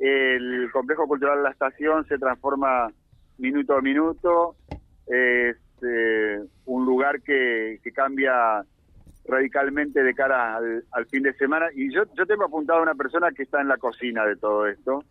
[0.00, 2.90] el complejo cultural La Estación se transforma
[3.36, 4.56] minuto a minuto,
[5.06, 8.64] es eh, un lugar que, cambia
[9.26, 11.66] radicalmente de cara al, fin de semana.
[11.74, 14.66] Y yo, yo tengo apuntado a una persona que está en la cocina de todo
[14.66, 15.04] esto,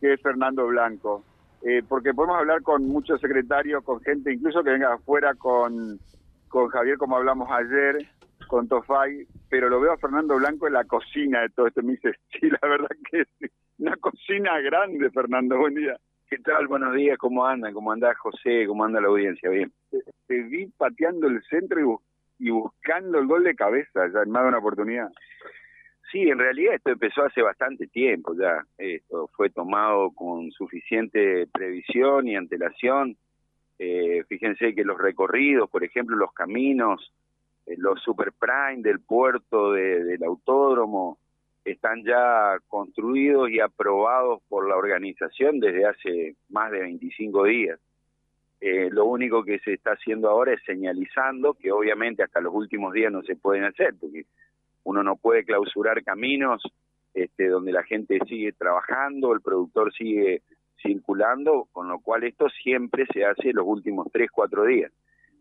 [0.00, 1.24] que es Fernando Blanco.
[1.62, 5.98] Eh, porque podemos hablar con muchos secretarios, con gente incluso que venga afuera, con,
[6.46, 8.06] con Javier, como hablamos ayer,
[8.46, 11.82] con Tofay, pero lo veo a Fernando Blanco en la cocina de todo esto.
[11.82, 15.56] Me dice, sí, la verdad que es una cocina grande, Fernando.
[15.58, 15.96] Buen día.
[16.28, 16.66] ¿Qué tal?
[16.66, 17.72] Buenos días, ¿cómo anda?
[17.72, 18.66] ¿Cómo anda José?
[18.66, 19.48] ¿Cómo anda la audiencia?
[19.48, 19.72] Bien.
[20.26, 22.02] Te, vi pateando el centro
[22.38, 25.10] y, buscando el gol de cabeza ya más de una oportunidad.
[26.10, 28.64] Sí, en realidad esto empezó hace bastante tiempo ya.
[28.76, 33.16] Esto fue tomado con suficiente previsión y antelación.
[33.78, 37.12] Eh, fíjense que los recorridos, por ejemplo, los caminos,
[37.66, 41.18] eh, los super prime del puerto del autódromo,
[41.72, 47.80] están ya construidos y aprobados por la organización desde hace más de 25 días.
[48.60, 52.92] Eh, lo único que se está haciendo ahora es señalizando que obviamente hasta los últimos
[52.92, 54.24] días no se pueden hacer, porque
[54.82, 56.62] uno no puede clausurar caminos
[57.14, 60.42] este, donde la gente sigue trabajando, el productor sigue
[60.82, 64.92] circulando, con lo cual esto siempre se hace los últimos tres, cuatro días.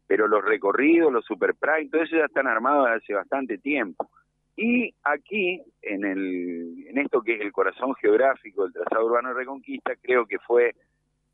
[0.07, 4.09] Pero los recorridos, los super prime, todo eso ya están armados desde hace bastante tiempo.
[4.57, 9.35] Y aquí, en, el, en esto que es el corazón geográfico del trazado urbano de
[9.35, 10.73] Reconquista, creo que fue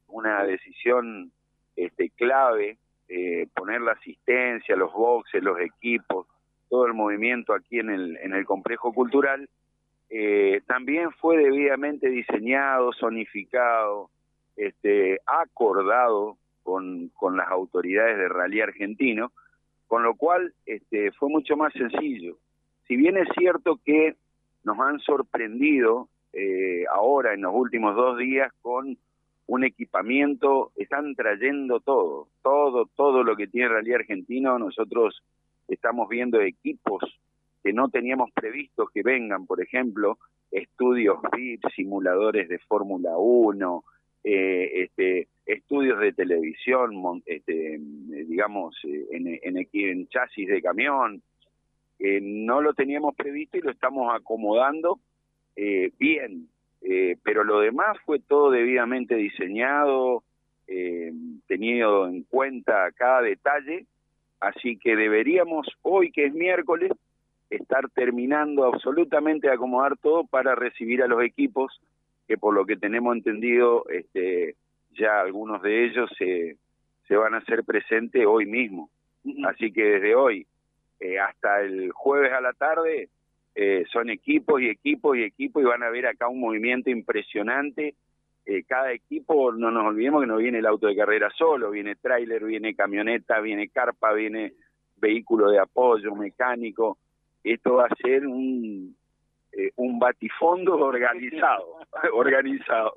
[0.09, 1.31] una decisión
[1.77, 6.27] este, clave eh, poner la asistencia, los boxes, los equipos,
[6.69, 9.47] todo el movimiento aquí en el, en el complejo cultural,
[10.09, 14.09] eh, también fue debidamente diseñado, zonificado,
[14.57, 19.31] este, acordado con, con las autoridades de rally argentino,
[19.87, 22.37] con lo cual este, fue mucho más sencillo.
[22.87, 24.15] Si bien es cierto que
[24.63, 28.97] nos han sorprendido eh, ahora en los últimos dos días con
[29.45, 35.21] un equipamiento, están trayendo todo, todo, todo lo que tiene Rally Argentino, nosotros
[35.67, 37.03] estamos viendo equipos
[37.63, 40.17] que no teníamos previsto que vengan, por ejemplo,
[40.51, 43.83] estudios VIP, simuladores de Fórmula 1,
[44.25, 51.21] eh, este, estudios de televisión, este, digamos, eh, en, en, en, chasis de camión.
[51.99, 54.99] Eh, no lo teníamos previsto y lo estamos acomodando
[55.55, 56.49] eh, bien,
[57.23, 60.23] pero lo demás fue todo debidamente diseñado,
[61.47, 63.85] tenido en cuenta cada detalle
[64.43, 66.91] Así que deberíamos, hoy que es miércoles,
[67.49, 71.79] estar terminando absolutamente de acomodar todo para recibir a los equipos,
[72.27, 74.55] que por lo que tenemos entendido, este,
[74.99, 76.57] ya algunos de ellos se,
[77.07, 78.89] se van a hacer presentes hoy mismo.
[79.47, 80.45] Así que desde hoy
[81.03, 83.09] eh, hasta el jueves a la tarde
[83.55, 87.95] eh, son equipos y equipos y equipos y van a ver acá un movimiento impresionante
[88.45, 91.95] eh, cada equipo, no nos olvidemos que no viene el auto de carrera solo, viene
[91.95, 94.53] tráiler, viene camioneta, viene carpa, viene
[94.95, 96.97] vehículo de apoyo, mecánico.
[97.43, 98.95] Esto va a ser un,
[99.75, 101.79] un batifondo organizado,
[102.13, 102.93] organizado.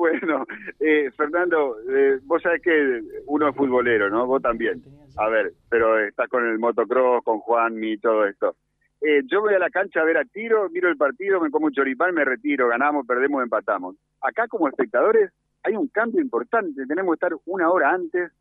[0.00, 0.46] Bueno,
[0.80, 1.76] eh, Fernando,
[2.22, 4.26] vos sabés que uno es futbolero, ¿no?
[4.26, 4.82] Vos también.
[5.18, 8.56] A ver, pero estás con el motocross, con Juan y todo esto.
[9.02, 11.66] Eh, yo voy a la cancha a ver a tiro, miro el partido, me como
[11.66, 13.96] un choripán, me retiro, ganamos, perdemos, empatamos.
[14.22, 15.30] Acá como espectadores
[15.62, 18.32] hay un cambio importante, tenemos que estar una hora antes,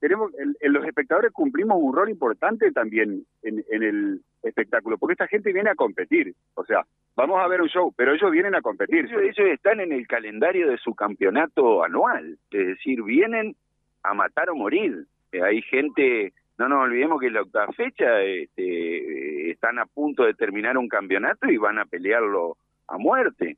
[0.00, 5.68] tenemos los espectadores cumplimos un rol importante también en, el espectáculo, porque esta gente viene
[5.68, 6.86] a competir, o sea,
[7.16, 9.06] vamos a ver un show, pero ellos vienen a competir.
[9.06, 13.56] ellos están en el calendario de su campeonato anual, es decir, vienen
[14.02, 15.06] a matar o morir.
[15.32, 20.34] Eh, hay gente no nos olvidemos que la octava fecha este, están a punto de
[20.34, 22.56] terminar un campeonato y van a pelearlo
[22.86, 23.56] a muerte.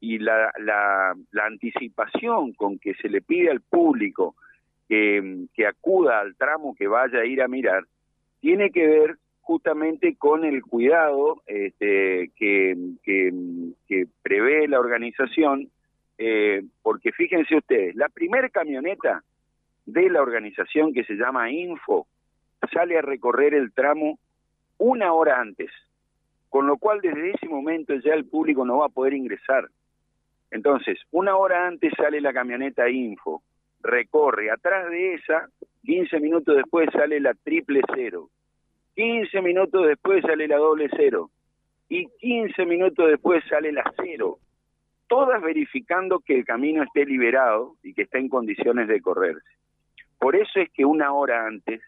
[0.00, 1.14] Y la, la,
[1.44, 4.36] anticipación con que se le pide al público
[4.88, 7.84] que, que acuda al tramo que vaya a ir a mirar,
[8.40, 9.16] tiene que ver
[9.46, 12.76] justamente con el cuidado este, que,
[14.20, 15.70] prevé la organización,
[16.18, 19.22] eh, porque fíjense ustedes, la primer camioneta
[19.84, 22.08] de la organización que se llama Info,
[22.72, 24.18] sale a recorrer el tramo
[24.78, 25.70] una hora antes,
[26.48, 29.68] con lo cual desde ese momento ya el público no va a poder ingresar.
[30.50, 33.44] Entonces, una hora antes sale la camioneta Info,
[33.80, 35.48] recorre, atrás de esa,
[35.84, 38.28] 15 minutos después sale la triple cero,
[38.96, 41.30] 15 minutos después sale la doble cero
[41.88, 44.38] y 15 minutos después sale la cero,
[45.06, 49.48] todas verificando que el camino esté liberado y que está en condiciones de correrse.
[50.18, 51.82] Por eso es que una hora antes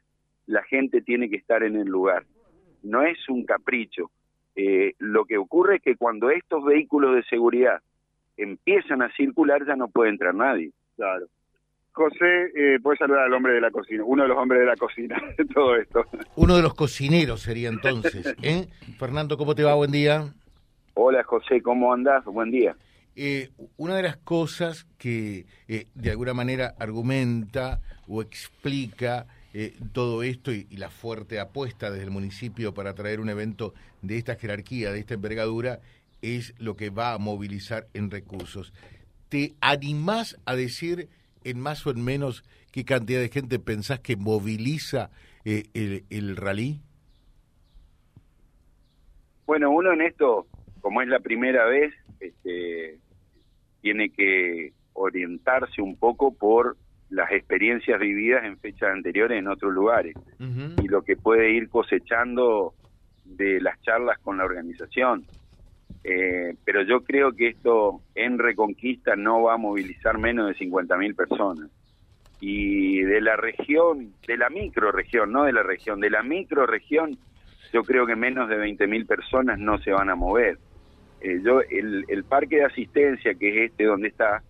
[0.46, 2.24] la gente tiene que estar en el lugar.
[2.82, 4.10] No es un capricho.
[4.54, 7.80] Eh, lo que ocurre es que cuando estos vehículos de seguridad
[8.36, 10.72] empiezan a circular ya no puede entrar nadie.
[10.94, 11.26] Claro.
[11.98, 14.76] José, eh, puedes saludar al hombre de la cocina, uno de los hombres de la
[14.76, 16.04] cocina de todo esto.
[16.36, 18.34] Uno de los cocineros sería entonces.
[18.42, 18.68] ¿eh?
[18.98, 19.74] Fernando, ¿cómo te va?
[19.74, 20.32] Buen día.
[20.94, 22.24] Hola José, ¿cómo andás?
[22.24, 22.76] Buen día.
[23.16, 30.22] Eh, una de las cosas que eh, de alguna manera argumenta o explica eh, todo
[30.22, 34.36] esto y, y, la fuerte apuesta desde el municipio para traer un evento de esta
[34.36, 35.80] jerarquía, de esta envergadura,
[36.22, 38.72] es lo que va a movilizar en recursos.
[39.28, 41.08] ¿Te animás a decir
[41.44, 45.10] en más o en menos qué cantidad de gente pensás que moviliza
[45.44, 46.80] eh, el, el rally?
[49.46, 50.46] Bueno, uno en esto,
[50.80, 52.98] como es la primera vez, este,
[53.80, 56.76] tiene que orientarse un poco por
[57.10, 60.84] las experiencias vividas en fechas anteriores en otros lugares uh -huh.
[60.84, 62.74] y lo que puede ir cosechando
[63.24, 65.24] de las charlas con la organización.
[66.04, 71.14] Eh, pero yo creo que esto en Reconquista no va a movilizar menos de 50.000
[71.14, 71.70] personas.
[72.40, 77.18] Y de la región, de la microregión, no de la región, de la microregión,
[77.72, 80.58] yo creo que menos de 20.000 personas no se van a mover.
[81.20, 84.42] Eh, yo el, el parque de asistencia, que es este donde está,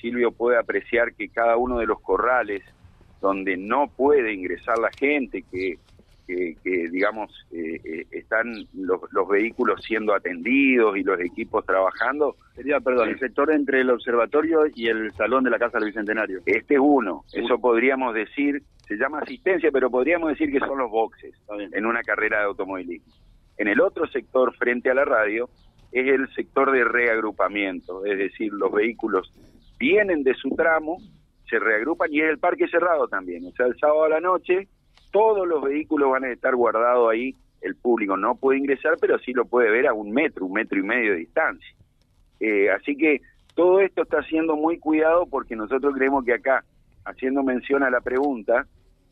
[0.00, 2.62] Silvio puede apreciar que cada uno de los corrales
[3.20, 5.78] donde no puede ingresar la gente, que
[6.28, 12.36] que, que digamos, eh, eh, están los, los, vehículos siendo atendidos y los equipos trabajando.
[12.54, 16.40] Sería, perdón, el sector entre el observatorio y el salón de la Casa del Bicentenario.
[16.44, 20.90] Este es uno, eso podríamos decir, se llama asistencia, pero podríamos decir que son los
[20.90, 21.34] boxes
[21.72, 23.14] en una carrera de automovilismo.
[23.56, 25.48] En el otro sector, frente a la radio,
[25.90, 29.32] es el sector de reagrupamiento, es decir, los vehículos
[29.78, 30.98] vienen de su tramo,
[31.48, 34.68] se reagrupan y es el parque cerrado también, o sea, el sábado a la noche
[35.10, 39.32] todos los vehículos van a estar guardados ahí, el público no puede ingresar, pero sí
[39.32, 41.74] lo puede ver a un metro, un metro y medio de distancia.
[42.40, 43.20] Eh, así que
[43.54, 46.64] todo esto está siendo muy cuidado porque nosotros creemos que acá,
[47.04, 48.66] haciendo mención a la pregunta,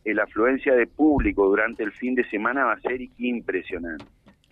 [0.04, 4.04] eh, la afluencia de público durante el fin de semana va a ser impresionante.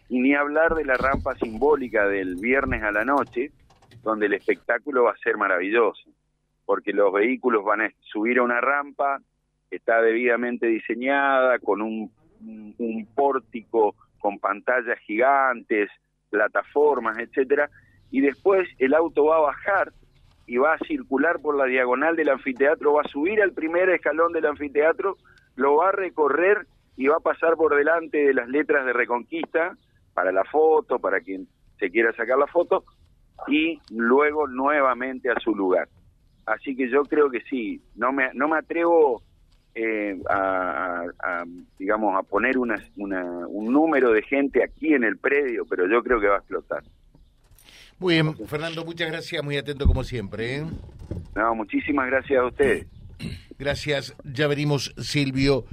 [0.08, 3.52] Y ni hablar de la rampa simbólica del viernes a la noche,
[4.02, 6.10] donde el espectáculo va a ser maravilloso,
[6.66, 9.20] porque los vehículos van a subir a una rampa,
[9.76, 12.10] está debidamente diseñada, con un,
[13.14, 15.90] pórtico con pantallas gigantes,
[16.30, 17.70] plataformas, etcétera,
[18.10, 19.92] y después el auto va a bajar
[20.46, 24.32] y va a circular por la diagonal del anfiteatro, va a subir al primer escalón
[24.32, 25.16] del anfiteatro,
[25.56, 26.66] lo va a recorrer
[26.96, 29.76] y va a pasar por delante de las letras de Reconquista
[30.12, 31.48] para la foto, para quien
[31.78, 32.84] se quiera sacar la foto,
[33.48, 35.88] y luego nuevamente a su lugar.
[36.46, 39.22] Así que yo creo que sí, no me, no me atrevo
[39.74, 41.44] eh, a, a,
[41.78, 46.02] digamos, a poner una, una, un número de gente aquí en el predio, pero yo
[46.02, 46.82] creo que va a explotar.
[47.98, 50.56] Muy bien, Fernando, muchas gracias, muy atento como siempre.
[50.56, 50.64] ¿eh?
[51.34, 52.86] No, muchísimas gracias a ustedes.
[53.58, 55.64] Gracias, ya venimos, Silvio.